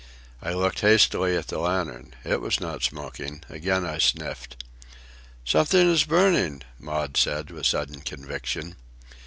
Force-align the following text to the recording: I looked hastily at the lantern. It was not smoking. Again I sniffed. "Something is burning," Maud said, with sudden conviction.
I 0.41 0.51
looked 0.53 0.79
hastily 0.79 1.37
at 1.37 1.49
the 1.49 1.59
lantern. 1.59 2.15
It 2.23 2.41
was 2.41 2.59
not 2.59 2.81
smoking. 2.81 3.43
Again 3.49 3.85
I 3.85 3.99
sniffed. 3.99 4.63
"Something 5.45 5.87
is 5.91 6.05
burning," 6.05 6.63
Maud 6.79 7.17
said, 7.17 7.51
with 7.51 7.67
sudden 7.67 8.01
conviction. 8.01 8.77